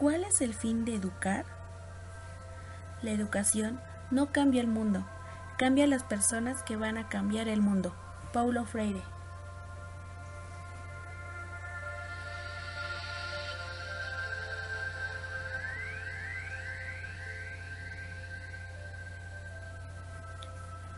¿Cuál 0.00 0.24
es 0.24 0.40
el 0.40 0.54
fin 0.54 0.86
de 0.86 0.94
educar? 0.94 1.44
La 3.02 3.10
educación 3.10 3.78
no 4.10 4.32
cambia 4.32 4.62
el 4.62 4.66
mundo, 4.66 5.04
cambia 5.58 5.86
las 5.86 6.04
personas 6.04 6.62
que 6.62 6.76
van 6.76 6.96
a 6.96 7.10
cambiar 7.10 7.48
el 7.48 7.60
mundo. 7.60 7.94
Paulo 8.32 8.64
Freire. 8.64 9.02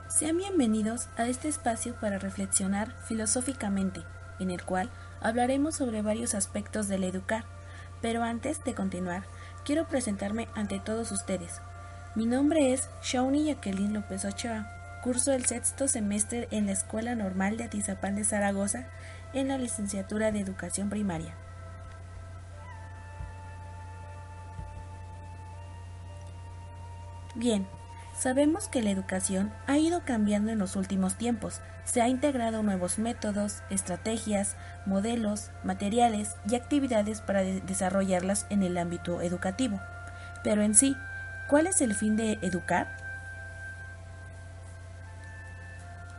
Sean 0.06 0.36
bienvenidos 0.36 1.08
a 1.16 1.26
este 1.26 1.48
espacio 1.48 1.96
para 1.96 2.20
reflexionar 2.20 2.94
filosóficamente, 3.08 4.04
en 4.38 4.52
el 4.52 4.62
cual 4.62 4.90
hablaremos 5.20 5.74
sobre 5.74 6.02
varios 6.02 6.36
aspectos 6.36 6.86
del 6.86 7.02
educar. 7.02 7.51
Pero 8.02 8.24
antes 8.24 8.62
de 8.64 8.74
continuar, 8.74 9.22
quiero 9.64 9.86
presentarme 9.86 10.48
ante 10.54 10.80
todos 10.80 11.12
ustedes. 11.12 11.62
Mi 12.14 12.26
nombre 12.26 12.74
es 12.74 12.90
Shawnee 13.02 13.46
Jacqueline 13.46 13.94
López 13.94 14.24
Ochoa. 14.24 14.68
Curso 15.02 15.32
el 15.32 15.46
sexto 15.46 15.88
semestre 15.88 16.48
en 16.50 16.66
la 16.66 16.72
Escuela 16.72 17.14
Normal 17.14 17.56
de 17.56 17.64
Atizapán 17.64 18.16
de 18.16 18.24
Zaragoza 18.24 18.86
en 19.32 19.48
la 19.48 19.56
licenciatura 19.56 20.30
de 20.30 20.40
Educación 20.40 20.90
Primaria. 20.90 21.34
Bien, 27.34 27.66
sabemos 28.22 28.68
que 28.68 28.82
la 28.82 28.90
educación 28.90 29.52
ha 29.66 29.78
ido 29.78 30.04
cambiando 30.04 30.52
en 30.52 30.58
los 30.60 30.76
últimos 30.76 31.16
tiempos. 31.16 31.60
Se 31.82 32.00
ha 32.02 32.08
integrado 32.08 32.62
nuevos 32.62 33.00
métodos, 33.00 33.64
estrategias, 33.68 34.54
modelos, 34.86 35.50
materiales 35.64 36.36
y 36.48 36.54
actividades 36.54 37.20
para 37.20 37.42
de 37.42 37.60
desarrollarlas 37.62 38.46
en 38.48 38.62
el 38.62 38.78
ámbito 38.78 39.22
educativo. 39.22 39.80
Pero 40.44 40.62
en 40.62 40.76
sí, 40.76 40.96
¿cuál 41.48 41.66
es 41.66 41.80
el 41.80 41.96
fin 41.96 42.16
de 42.16 42.38
educar? 42.42 42.96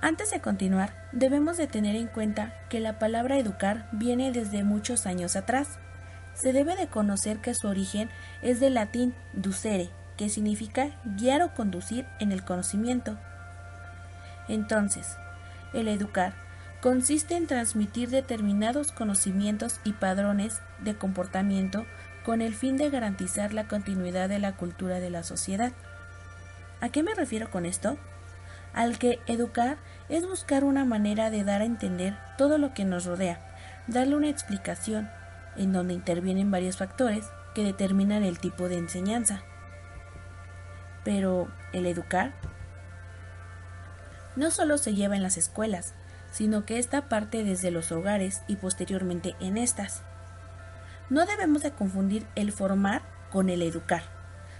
Antes 0.01 0.31
de 0.31 0.41
continuar, 0.41 0.93
debemos 1.13 1.55
de 1.55 1.67
tener 1.67 1.95
en 1.95 2.07
cuenta 2.07 2.53
que 2.67 2.81
la 2.81 2.99
palabra 2.99 3.37
educar 3.37 3.87
viene 3.93 4.33
desde 4.33 4.65
muchos 4.65 5.05
años 5.05 5.37
atrás. 5.37 5.79
Se 6.33 6.51
debe 6.51 6.75
de 6.75 6.87
conocer 6.87 7.37
que 7.39 7.53
su 7.53 7.69
origen 7.69 8.09
es 8.41 8.59
del 8.59 8.73
latín 8.73 9.15
ducere, 9.31 9.89
que 10.17 10.29
significa 10.29 10.91
guiar 11.03 11.41
o 11.41 11.53
conducir 11.53 12.05
en 12.19 12.31
el 12.31 12.43
conocimiento. 12.43 13.17
Entonces, 14.47 15.17
el 15.73 15.87
educar 15.87 16.33
consiste 16.81 17.35
en 17.35 17.47
transmitir 17.47 18.09
determinados 18.09 18.91
conocimientos 18.91 19.79
y 19.83 19.93
padrones 19.93 20.61
de 20.79 20.95
comportamiento 20.95 21.85
con 22.25 22.41
el 22.41 22.53
fin 22.53 22.77
de 22.77 22.89
garantizar 22.89 23.53
la 23.53 23.67
continuidad 23.67 24.29
de 24.29 24.39
la 24.39 24.53
cultura 24.53 24.99
de 24.99 25.09
la 25.09 25.23
sociedad. 25.23 25.71
¿A 26.81 26.89
qué 26.89 27.03
me 27.03 27.15
refiero 27.15 27.49
con 27.49 27.65
esto? 27.65 27.97
Al 28.73 28.97
que 28.97 29.19
educar 29.27 29.77
es 30.09 30.27
buscar 30.27 30.63
una 30.63 30.83
manera 30.83 31.29
de 31.29 31.43
dar 31.43 31.61
a 31.61 31.65
entender 31.65 32.17
todo 32.37 32.57
lo 32.57 32.73
que 32.73 32.85
nos 32.85 33.05
rodea, 33.05 33.39
darle 33.87 34.15
una 34.15 34.29
explicación, 34.29 35.09
en 35.55 35.71
donde 35.71 35.93
intervienen 35.93 36.51
varios 36.51 36.77
factores 36.77 37.25
que 37.53 37.63
determinan 37.63 38.23
el 38.23 38.39
tipo 38.39 38.67
de 38.67 38.77
enseñanza. 38.77 39.43
Pero, 41.03 41.49
¿el 41.73 41.85
educar? 41.85 42.33
No 44.35 44.51
solo 44.51 44.77
se 44.77 44.93
lleva 44.93 45.15
en 45.15 45.23
las 45.23 45.37
escuelas, 45.37 45.93
sino 46.31 46.65
que 46.65 46.79
esta 46.79 47.09
parte 47.09 47.43
desde 47.43 47.71
los 47.71 47.91
hogares 47.91 48.41
y 48.47 48.55
posteriormente 48.55 49.35
en 49.39 49.57
estas. 49.57 50.01
No 51.09 51.25
debemos 51.25 51.61
de 51.61 51.71
confundir 51.71 52.25
el 52.35 52.51
formar 52.51 53.03
con 53.31 53.49
el 53.49 53.61
educar. 53.61 54.03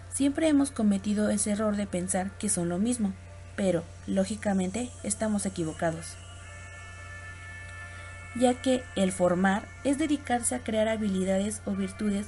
Siempre 0.09 0.47
hemos 0.47 0.69
cometido 0.69 1.29
ese 1.29 1.51
error 1.51 1.75
de 1.75 1.87
pensar 1.87 2.29
que 2.37 2.49
son 2.49 2.69
lo 2.69 2.77
mismo, 2.77 3.13
pero, 3.55 3.83
lógicamente, 4.05 4.91
estamos 5.01 5.45
equivocados. 5.47 6.15
Ya 8.35 8.53
que 8.53 8.83
el 8.95 9.11
formar 9.11 9.67
es 9.83 9.97
dedicarse 9.97 10.55
a 10.55 10.59
crear 10.59 10.87
habilidades 10.87 11.61
o 11.65 11.71
virtudes 11.71 12.27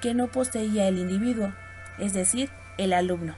que 0.00 0.14
no 0.14 0.28
poseía 0.28 0.86
el 0.86 0.98
individuo, 0.98 1.52
es 1.98 2.12
decir, 2.12 2.50
el 2.78 2.92
alumno. 2.92 3.34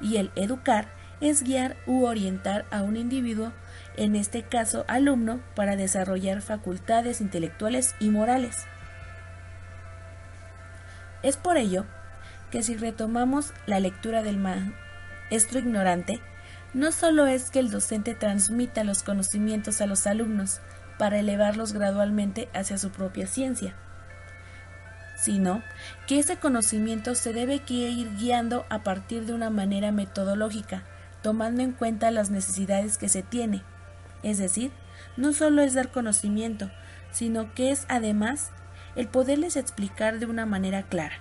Y 0.00 0.16
el 0.16 0.30
educar 0.36 0.88
es 1.20 1.42
guiar 1.42 1.76
u 1.86 2.04
orientar 2.04 2.64
a 2.70 2.82
un 2.82 2.96
individuo, 2.96 3.52
en 3.96 4.16
este 4.16 4.42
caso 4.42 4.84
alumno, 4.88 5.40
para 5.54 5.76
desarrollar 5.76 6.42
facultades 6.42 7.20
intelectuales 7.20 7.94
y 8.00 8.10
morales. 8.10 8.66
Es 11.22 11.36
por 11.36 11.56
ello 11.56 11.86
que 12.50 12.62
si 12.62 12.76
retomamos 12.76 13.52
la 13.66 13.80
lectura 13.80 14.22
del 14.22 14.38
maestro 14.38 15.58
ignorante, 15.58 16.20
no 16.74 16.92
solo 16.92 17.26
es 17.26 17.50
que 17.50 17.60
el 17.60 17.70
docente 17.70 18.14
transmita 18.14 18.84
los 18.84 19.02
conocimientos 19.02 19.80
a 19.80 19.86
los 19.86 20.06
alumnos 20.06 20.60
para 20.98 21.18
elevarlos 21.18 21.72
gradualmente 21.72 22.48
hacia 22.52 22.78
su 22.78 22.90
propia 22.90 23.26
ciencia, 23.26 23.74
sino 25.24 25.62
que 26.06 26.18
ese 26.18 26.36
conocimiento 26.36 27.14
se 27.14 27.32
debe 27.32 27.62
ir 27.66 28.16
guiando 28.18 28.66
a 28.68 28.82
partir 28.82 29.24
de 29.24 29.32
una 29.32 29.48
manera 29.48 29.90
metodológica, 29.90 30.82
tomando 31.22 31.62
en 31.62 31.72
cuenta 31.72 32.10
las 32.10 32.28
necesidades 32.28 32.98
que 32.98 33.08
se 33.08 33.22
tiene. 33.22 33.62
Es 34.22 34.36
decir, 34.36 34.70
no 35.16 35.32
solo 35.32 35.62
es 35.62 35.72
dar 35.72 35.90
conocimiento, 35.90 36.70
sino 37.10 37.54
que 37.54 37.70
es 37.70 37.86
además 37.88 38.50
el 38.96 39.08
poderles 39.08 39.56
explicar 39.56 40.18
de 40.18 40.26
una 40.26 40.44
manera 40.44 40.82
clara. 40.82 41.16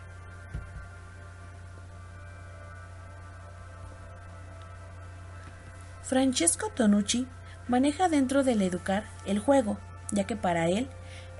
Francesco 6.01 6.71
Tonucci 6.75 7.25
maneja 7.69 8.09
dentro 8.09 8.43
del 8.43 8.63
educar 8.63 9.05
el 9.25 9.39
juego, 9.39 9.79
ya 10.11 10.25
que 10.25 10.35
para 10.35 10.67
él 10.67 10.89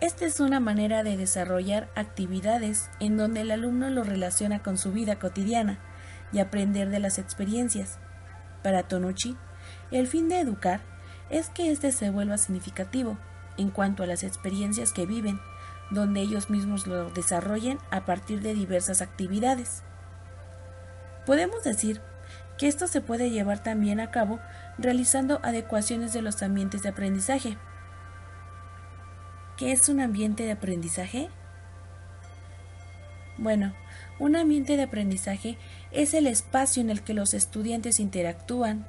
esta 0.03 0.25
es 0.25 0.41
una 0.41 0.59
manera 0.59 1.01
de 1.01 1.15
desarrollar 1.15 1.87
actividades 1.95 2.89
en 2.99 3.15
donde 3.15 3.39
el 3.39 3.51
alumno 3.51 3.89
lo 3.89 4.03
relaciona 4.03 4.61
con 4.61 4.77
su 4.77 4.91
vida 4.91 5.17
cotidiana 5.17 5.79
y 6.33 6.39
aprender 6.39 6.89
de 6.89 6.99
las 6.99 7.19
experiencias. 7.19 7.99
Para 8.63 8.83
Tonucci, 8.83 9.37
el 9.91 10.07
fin 10.07 10.27
de 10.27 10.41
educar 10.41 10.81
es 11.29 11.47
que 11.47 11.71
éste 11.71 11.93
se 11.93 12.09
vuelva 12.09 12.37
significativo 12.37 13.17
en 13.57 13.69
cuanto 13.69 14.03
a 14.03 14.05
las 14.05 14.23
experiencias 14.23 14.91
que 14.91 15.05
viven, 15.05 15.39
donde 15.89 16.19
ellos 16.19 16.49
mismos 16.49 16.85
lo 16.85 17.09
desarrollen 17.11 17.77
a 17.89 18.03
partir 18.03 18.41
de 18.41 18.53
diversas 18.53 19.01
actividades. 19.01 19.83
Podemos 21.25 21.63
decir 21.63 22.01
que 22.57 22.67
esto 22.67 22.87
se 22.87 22.99
puede 22.99 23.29
llevar 23.29 23.63
también 23.63 24.01
a 24.01 24.11
cabo 24.11 24.41
realizando 24.77 25.39
adecuaciones 25.43 26.11
de 26.11 26.21
los 26.21 26.43
ambientes 26.43 26.83
de 26.83 26.89
aprendizaje. 26.89 27.57
¿Qué 29.57 29.71
es 29.71 29.87
un 29.87 29.99
ambiente 29.99 30.43
de 30.43 30.51
aprendizaje? 30.51 31.29
Bueno, 33.37 33.73
un 34.19 34.35
ambiente 34.35 34.77
de 34.77 34.83
aprendizaje 34.83 35.57
es 35.91 36.15
el 36.15 36.25
espacio 36.25 36.81
en 36.81 36.89
el 36.89 37.01
que 37.01 37.13
los 37.13 37.33
estudiantes 37.33 37.99
interactúan 37.99 38.87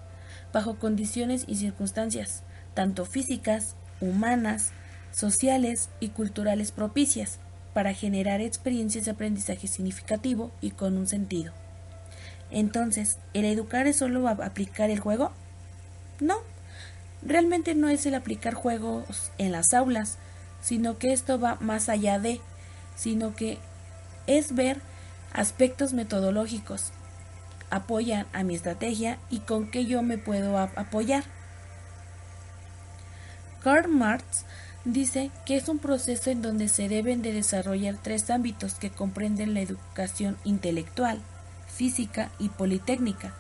bajo 0.55 0.79
condiciones 0.79 1.45
y 1.47 1.57
circunstancias, 1.57 2.45
tanto 2.73 3.05
físicas, 3.05 3.77
humanas, 4.01 4.73
sociales 5.13 5.91
y 6.01 6.09
culturales 6.09 6.73
propicias, 6.73 7.39
para 7.75 7.93
generar 7.93 8.41
experiencias 8.41 9.05
de 9.05 9.11
aprendizaje 9.11 9.67
significativo 9.67 10.51
y 10.61 10.71
con 10.71 10.97
un 10.97 11.09
sentido. 11.09 11.53
Entonces, 12.51 13.19
¿el 13.35 13.45
educar 13.45 13.87
es 13.87 13.97
solo 13.97 14.29
aplicar 14.29 14.91
el 14.91 15.01
juego? 15.01 15.33
No, 16.21 16.37
realmente 17.23 17.75
no 17.75 17.89
es 17.89 18.07
el 18.07 18.15
aplicar 18.15 18.55
juegos 18.55 19.33
en 19.39 19.51
las 19.53 19.75
aulas, 19.75 20.19
sino 20.65 20.99
que 20.99 21.13
esto 21.13 21.39
va 21.39 21.59
más 21.61 21.91
allá 21.91 22.19
de, 22.19 22.41
sino 22.97 23.37
que 23.37 23.59
es 24.27 24.55
ver 24.55 24.81
aspectos 25.35 25.93
metodológicos, 25.93 26.93
apoyan 27.69 28.27
a 28.33 28.45
mi 28.45 28.55
estrategia 28.55 29.19
y 29.29 29.41
con 29.41 29.71
qué 29.71 29.85
yo 29.85 30.03
me 30.03 30.17
puedo 30.17 30.57
apoyar. 30.59 31.25
Karl 33.63 33.89
Marx 33.89 34.45
dice 34.87 35.31
que 35.45 35.57
es 35.57 35.69
un 35.69 35.79
proceso 35.79 36.31
en 36.31 36.41
donde 36.41 36.69
se 36.69 36.89
deben 36.89 37.21
de 37.21 37.33
desarrollar 37.33 37.97
tres 38.03 38.31
ámbitos 38.31 38.75
que 38.75 38.91
comprenden 38.91 39.53
la 39.53 39.61
educación 39.61 40.39
intelectual, 40.45 41.21
física 41.69 42.31
y 42.39 42.49
politécnica, 42.49 43.35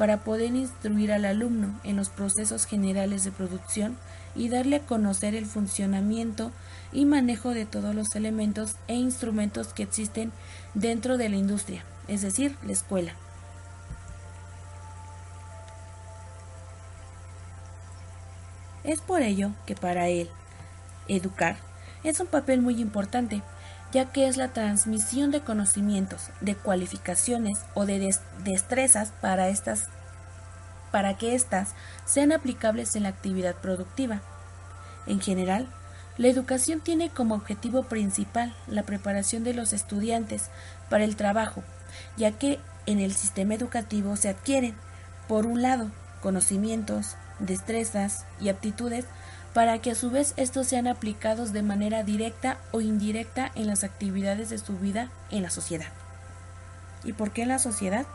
para 0.00 0.24
poder 0.24 0.54
instruir 0.54 1.12
al 1.12 1.26
alumno 1.26 1.78
en 1.84 1.96
los 1.96 2.08
procesos 2.08 2.64
generales 2.64 3.22
de 3.22 3.32
producción 3.32 3.98
y 4.34 4.48
darle 4.48 4.76
a 4.76 4.86
conocer 4.86 5.34
el 5.34 5.44
funcionamiento 5.44 6.52
y 6.90 7.04
manejo 7.04 7.50
de 7.50 7.66
todos 7.66 7.94
los 7.94 8.16
elementos 8.16 8.76
e 8.88 8.94
instrumentos 8.94 9.74
que 9.74 9.82
existen 9.82 10.32
dentro 10.72 11.18
de 11.18 11.28
la 11.28 11.36
industria, 11.36 11.84
es 12.08 12.22
decir, 12.22 12.56
la 12.64 12.72
escuela. 12.72 13.12
Es 18.84 19.02
por 19.02 19.20
ello 19.20 19.50
que 19.66 19.74
para 19.74 20.08
él, 20.08 20.30
educar 21.08 21.58
es 22.04 22.20
un 22.20 22.26
papel 22.26 22.62
muy 22.62 22.80
importante, 22.80 23.42
ya 23.92 24.06
que 24.06 24.28
es 24.28 24.36
la 24.36 24.48
transmisión 24.48 25.30
de 25.30 25.40
conocimientos, 25.40 26.30
de 26.40 26.54
cualificaciones 26.54 27.58
o 27.74 27.86
de 27.86 28.14
destrezas 28.44 29.12
para 29.20 29.48
estas 29.48 29.88
para 30.90 31.16
que 31.16 31.34
éstas 31.34 31.70
sean 32.04 32.32
aplicables 32.32 32.96
en 32.96 33.04
la 33.04 33.10
actividad 33.10 33.54
productiva. 33.54 34.22
En 35.06 35.20
general, 35.20 35.68
la 36.18 36.28
educación 36.28 36.80
tiene 36.80 37.10
como 37.10 37.36
objetivo 37.36 37.84
principal 37.84 38.54
la 38.66 38.82
preparación 38.82 39.44
de 39.44 39.54
los 39.54 39.72
estudiantes 39.72 40.50
para 40.88 41.04
el 41.04 41.16
trabajo, 41.16 41.62
ya 42.16 42.32
que 42.32 42.58
en 42.86 42.98
el 42.98 43.14
sistema 43.14 43.54
educativo 43.54 44.16
se 44.16 44.28
adquieren, 44.28 44.74
por 45.28 45.46
un 45.46 45.62
lado, 45.62 45.90
conocimientos, 46.20 47.16
destrezas 47.38 48.26
y 48.40 48.48
aptitudes 48.48 49.06
para 49.54 49.80
que 49.80 49.90
a 49.90 49.94
su 49.94 50.10
vez 50.10 50.34
estos 50.36 50.66
sean 50.66 50.86
aplicados 50.86 51.52
de 51.52 51.62
manera 51.62 52.02
directa 52.02 52.58
o 52.72 52.80
indirecta 52.80 53.50
en 53.54 53.66
las 53.66 53.84
actividades 53.84 54.50
de 54.50 54.58
su 54.58 54.78
vida 54.78 55.10
en 55.30 55.42
la 55.42 55.50
sociedad. 55.50 55.88
¿Y 57.04 57.12
por 57.12 57.32
qué 57.32 57.42
en 57.42 57.48
la 57.48 57.58
sociedad? 57.58 58.06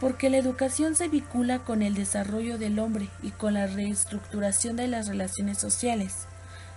Porque 0.00 0.30
la 0.30 0.36
educación 0.36 0.94
se 0.94 1.08
vincula 1.08 1.60
con 1.60 1.82
el 1.82 1.94
desarrollo 1.94 2.58
del 2.58 2.78
hombre 2.78 3.08
y 3.22 3.30
con 3.30 3.54
la 3.54 3.66
reestructuración 3.66 4.76
de 4.76 4.88
las 4.88 5.08
relaciones 5.08 5.58
sociales. 5.58 6.26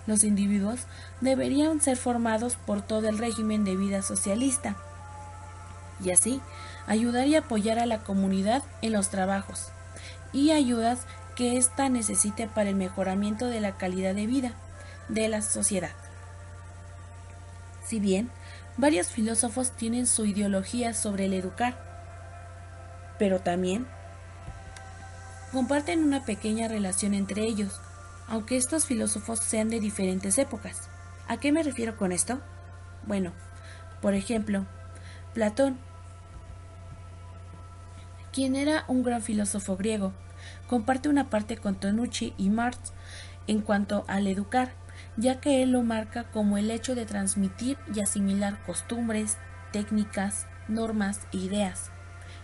Los 0.06 0.24
individuos 0.24 0.80
deberían 1.20 1.80
ser 1.80 1.96
formados 1.96 2.56
por 2.56 2.82
todo 2.82 3.08
el 3.08 3.18
régimen 3.18 3.64
de 3.64 3.76
vida 3.76 4.02
socialista 4.02 4.76
y 6.04 6.10
así 6.10 6.40
ayudar 6.86 7.26
y 7.28 7.36
apoyar 7.36 7.78
a 7.78 7.86
la 7.86 7.98
comunidad 7.98 8.62
en 8.80 8.92
los 8.92 9.08
trabajos, 9.08 9.68
y 10.32 10.50
ayudas 10.50 11.00
que 11.36 11.56
ésta 11.56 11.88
necesite 11.88 12.46
para 12.46 12.70
el 12.70 12.76
mejoramiento 12.76 13.46
de 13.46 13.60
la 13.60 13.76
calidad 13.76 14.14
de 14.14 14.26
vida 14.26 14.52
de 15.08 15.28
la 15.28 15.42
sociedad. 15.42 15.92
Si 17.84 18.00
bien 18.00 18.30
varios 18.76 19.08
filósofos 19.08 19.72
tienen 19.72 20.06
su 20.06 20.24
ideología 20.24 20.94
sobre 20.94 21.26
el 21.26 21.34
educar, 21.34 21.76
pero 23.18 23.40
también 23.40 23.86
comparten 25.52 26.02
una 26.04 26.24
pequeña 26.24 26.68
relación 26.68 27.14
entre 27.14 27.42
ellos, 27.42 27.80
aunque 28.28 28.56
estos 28.56 28.86
filósofos 28.86 29.40
sean 29.40 29.68
de 29.68 29.80
diferentes 29.80 30.38
épocas. 30.38 30.88
¿A 31.28 31.36
qué 31.36 31.52
me 31.52 31.62
refiero 31.62 31.96
con 31.96 32.12
esto? 32.12 32.40
Bueno, 33.06 33.32
por 34.00 34.14
ejemplo, 34.14 34.64
Platón 35.34 35.78
quien 38.32 38.56
era 38.56 38.84
un 38.88 39.02
gran 39.02 39.22
filósofo 39.22 39.76
griego. 39.76 40.12
Comparte 40.68 41.08
una 41.08 41.30
parte 41.30 41.56
con 41.56 41.74
Tonucci 41.74 42.34
y 42.36 42.50
Marx 42.50 42.92
en 43.46 43.60
cuanto 43.60 44.04
al 44.08 44.26
educar, 44.26 44.72
ya 45.16 45.40
que 45.40 45.62
él 45.62 45.72
lo 45.72 45.82
marca 45.82 46.24
como 46.24 46.58
el 46.58 46.70
hecho 46.70 46.94
de 46.94 47.06
transmitir 47.06 47.78
y 47.94 48.00
asimilar 48.00 48.62
costumbres, 48.64 49.36
técnicas, 49.72 50.46
normas 50.68 51.20
e 51.32 51.38
ideas, 51.38 51.90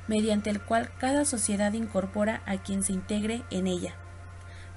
mediante 0.07 0.51
el 0.51 0.61
cual 0.61 0.91
cada 0.99 1.25
sociedad 1.25 1.73
incorpora 1.73 2.43
a 2.47 2.57
quien 2.59 2.83
se 2.83 2.93
integre 2.93 3.43
en 3.51 3.67
ella. 3.67 3.95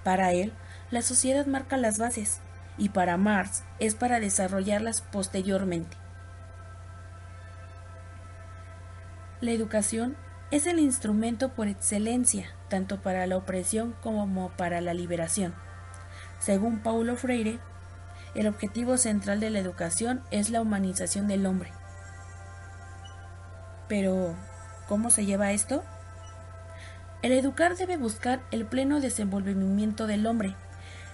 Para 0.03 0.31
él, 0.31 0.53
la 0.89 1.01
sociedad 1.01 1.45
marca 1.45 1.77
las 1.77 1.97
bases, 1.97 2.41
y 2.77 2.89
para 2.89 3.17
Marx 3.17 3.63
es 3.79 3.95
para 3.95 4.19
desarrollarlas 4.19 5.01
posteriormente. 5.01 5.97
La 9.41 9.51
educación 9.51 10.15
es 10.51 10.67
el 10.67 10.79
instrumento 10.79 11.49
por 11.49 11.67
excelencia, 11.67 12.51
tanto 12.71 13.01
para 13.01 13.27
la 13.27 13.35
opresión 13.35 13.93
como 14.01 14.49
para 14.51 14.79
la 14.79 14.93
liberación. 14.93 15.53
Según 16.39 16.79
Paulo 16.79 17.17
Freire, 17.17 17.59
el 18.33 18.47
objetivo 18.47 18.97
central 18.97 19.41
de 19.41 19.49
la 19.49 19.59
educación 19.59 20.23
es 20.31 20.49
la 20.49 20.61
humanización 20.61 21.27
del 21.27 21.45
hombre. 21.45 21.73
Pero, 23.89 24.35
¿cómo 24.87 25.09
se 25.09 25.25
lleva 25.25 25.51
esto? 25.51 25.83
El 27.21 27.33
educar 27.33 27.75
debe 27.75 27.97
buscar 27.97 28.39
el 28.51 28.65
pleno 28.65 29.01
desenvolvimiento 29.01 30.07
del 30.07 30.25
hombre, 30.25 30.55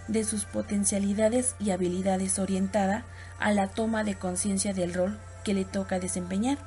de 0.07 0.23
sus 0.23 0.45
potencialidades 0.45 1.55
y 1.57 1.71
habilidades 1.71 2.37
orientada 2.37 3.03
a 3.39 3.51
la 3.51 3.67
toma 3.67 4.03
de 4.03 4.13
conciencia 4.13 4.75
del 4.75 4.93
rol 4.93 5.17
que 5.43 5.55
le 5.55 5.65
toca 5.65 5.97
desempeñar 5.97 6.59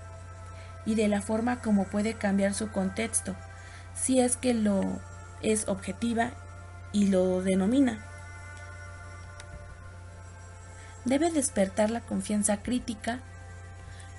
y 0.84 0.96
de 0.96 1.06
la 1.06 1.22
forma 1.22 1.60
como 1.60 1.84
puede 1.84 2.14
cambiar 2.14 2.54
su 2.54 2.72
contexto, 2.72 3.36
si 3.94 4.20
es 4.20 4.36
que 4.36 4.54
lo 4.54 4.82
es 5.42 5.68
objetiva 5.68 6.32
y 6.92 7.08
lo 7.08 7.42
denomina. 7.42 8.04
Debe 11.04 11.30
despertar 11.30 11.90
la 11.90 12.00
confianza 12.00 12.62
crítica 12.62 13.20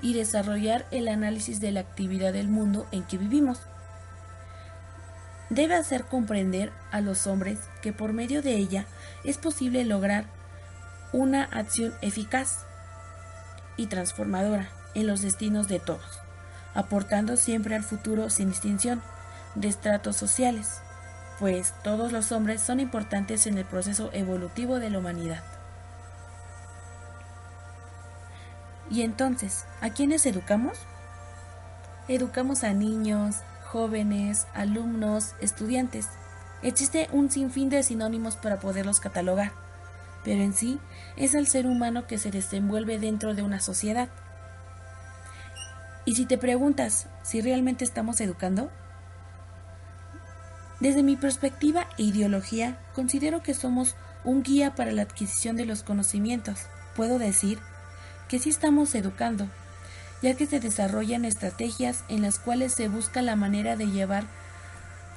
y 0.02 0.14
desarrollar 0.14 0.88
el 0.92 1.08
análisis 1.08 1.60
de 1.60 1.72
la 1.72 1.82
actividad 1.82 2.34
del 2.34 2.48
mundo 2.48 2.88
en 2.92 3.04
que 3.04 3.18
vivimos. 3.18 3.62
Debe 5.50 5.76
hacer 5.76 6.06
comprender 6.06 6.72
a 6.92 7.02
los 7.02 7.28
hombres 7.28 7.60
que 7.82 7.94
por 7.94 8.14
medio 8.14 8.42
de 8.42 8.56
ella 8.56 8.86
es 9.24 9.38
posible 9.38 9.86
lograr 9.86 10.26
una 11.14 11.44
acción 11.44 11.94
eficaz 12.02 12.66
y 13.78 13.88
transformadora 13.88 14.70
en 14.96 15.08
los 15.08 15.22
destinos 15.22 15.68
de 15.68 15.80
todos 15.80 16.22
aportando 16.74 17.38
siempre 17.38 17.76
al 17.76 17.84
futuro 17.84 18.30
sin 18.30 18.50
distinción 18.50 19.02
de 19.56 19.68
estratos 19.68 20.16
sociales, 20.16 20.82
pues 21.40 21.74
todos 21.84 22.12
los 22.12 22.32
hombres 22.32 22.62
son 22.62 22.80
importantes 22.80 23.48
en 23.48 23.58
el 23.58 23.66
proceso 23.66 24.10
evolutivo 24.14 24.80
de 24.80 24.90
la 24.90 25.00
humanidad. 25.00 25.44
Y 28.90 29.04
entonces, 29.04 29.66
¿a 29.80 29.90
quiénes 29.90 30.26
educamos? 30.26 30.78
Educamos 32.08 32.64
a 32.64 32.74
niños, 32.74 33.38
jóvenes, 33.64 34.48
alumnos, 34.54 35.36
estudiantes. 35.40 36.08
Existe 36.62 37.08
un 37.12 37.32
sinfín 37.32 37.70
de 37.70 37.84
sinónimos 37.84 38.36
para 38.36 38.60
poderlos 38.60 39.00
catalogar, 39.00 39.52
pero 40.24 40.42
en 40.42 40.54
sí 40.54 40.80
es 41.16 41.34
el 41.34 41.48
ser 41.48 41.66
humano 41.66 42.06
que 42.06 42.18
se 42.18 42.32
desenvuelve 42.32 43.00
dentro 43.00 43.34
de 43.34 43.44
una 43.44 43.60
sociedad 43.60 44.10
y 46.04 46.16
si 46.16 46.26
te 46.26 46.38
preguntas 46.38 47.08
si 47.22 47.42
realmente 47.42 47.84
estamos 47.84 48.20
educando, 48.22 48.72
desde 50.82 51.04
mi 51.04 51.16
perspectiva 51.16 51.88
e 52.00 52.04
ideología, 52.04 52.80
considero 52.94 53.44
que 53.44 53.54
somos 53.54 53.96
un 54.24 54.42
guía 54.42 54.74
para 54.76 54.92
la 54.92 55.04
adquisición 55.04 55.56
de 55.56 55.66
los 55.66 55.84
conocimientos. 55.84 56.62
Puedo 56.96 57.20
decir 57.20 57.60
que 58.28 58.40
sí 58.40 58.50
estamos 58.50 58.94
educando, 58.96 59.48
ya 60.24 60.36
que 60.36 60.48
se 60.48 60.60
desarrollan 60.60 61.24
estrategias 61.24 62.04
en 62.10 62.24
las 62.24 62.40
cuales 62.40 62.74
se 62.74 62.88
busca 62.88 63.22
la 63.22 63.36
manera 63.36 63.76
de 63.76 63.92
llevar 63.92 64.26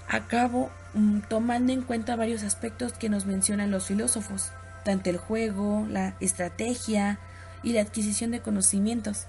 a 0.07 0.27
cabo 0.27 0.71
mm, 0.93 1.21
tomando 1.31 1.73
en 1.73 1.81
cuenta 1.81 2.15
varios 2.15 2.43
aspectos 2.43 2.93
que 2.93 3.09
nos 3.09 3.25
mencionan 3.25 3.71
los 3.71 3.87
filósofos, 3.87 4.53
tanto 4.85 5.09
el 5.09 5.17
juego, 5.17 5.87
la 5.89 6.15
estrategia 6.21 7.19
y 7.63 7.73
la 7.73 7.81
adquisición 7.81 8.31
de 8.33 8.41
conocimientos, 8.41 9.27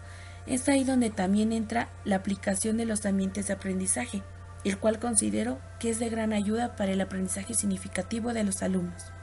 es 0.48 0.68
ahí 0.68 0.84
donde 0.84 1.10
también 1.10 1.54
entra 1.54 1.88
la 2.04 2.18
aplicación 2.18 2.76
de 2.76 2.86
los 2.86 3.06
ambientes 3.06 3.48
de 3.48 3.54
aprendizaje, 3.54 4.22
el 4.66 4.78
cual 4.78 5.00
considero 5.00 5.60
que 5.80 5.90
es 5.90 6.00
de 6.00 6.10
gran 6.10 6.34
ayuda 6.34 6.76
para 6.76 6.92
el 6.92 7.00
aprendizaje 7.00 7.54
significativo 7.54 8.34
de 8.34 8.44
los 8.44 8.62
alumnos. 8.64 9.14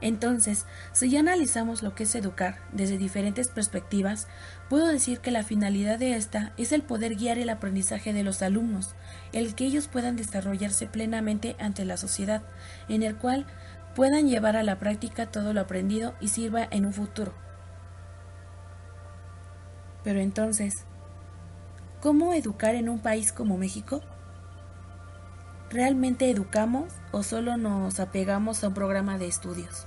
Entonces, 0.00 0.66
si 0.92 1.08
ya 1.08 1.20
analizamos 1.20 1.82
lo 1.82 1.94
que 1.94 2.02
es 2.02 2.14
educar 2.14 2.58
desde 2.72 2.98
diferentes 2.98 3.48
perspectivas, 3.48 4.26
puedo 4.68 4.88
decir 4.88 5.20
que 5.20 5.30
la 5.30 5.44
finalidad 5.44 5.98
de 5.98 6.14
esta 6.14 6.52
es 6.58 6.72
el 6.72 6.82
poder 6.82 7.14
guiar 7.14 7.38
el 7.38 7.48
aprendizaje 7.48 8.12
de 8.12 8.22
los 8.22 8.42
alumnos, 8.42 8.94
el 9.32 9.54
que 9.54 9.64
ellos 9.64 9.88
puedan 9.88 10.16
desarrollarse 10.16 10.86
plenamente 10.86 11.56
ante 11.58 11.84
la 11.86 11.96
sociedad, 11.96 12.42
en 12.88 13.02
el 13.02 13.16
cual 13.16 13.46
puedan 13.94 14.28
llevar 14.28 14.56
a 14.56 14.62
la 14.62 14.78
práctica 14.78 15.26
todo 15.26 15.54
lo 15.54 15.60
aprendido 15.62 16.14
y 16.20 16.28
sirva 16.28 16.68
en 16.70 16.84
un 16.84 16.92
futuro. 16.92 17.32
Pero 20.02 20.20
entonces, 20.20 20.84
¿cómo 22.04 22.34
educar 22.34 22.74
en 22.74 22.90
un 22.90 22.98
país 22.98 23.32
como 23.32 23.56
México? 23.56 24.02
¿Realmente 25.70 26.28
educamos 26.28 26.92
o 27.12 27.22
solo 27.22 27.56
nos 27.56 27.98
apegamos 27.98 28.62
a 28.62 28.68
un 28.68 28.74
programa 28.74 29.16
de 29.16 29.26
estudios? 29.26 29.86